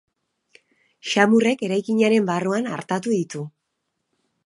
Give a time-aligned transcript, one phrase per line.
[1.09, 3.47] Samurrek eraikinaren barruan artatu ditu.